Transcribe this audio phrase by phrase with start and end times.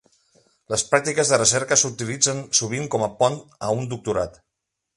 [0.73, 4.43] Les pràctiques de recerca s'utilitzen sovint com a pont a un doctorat.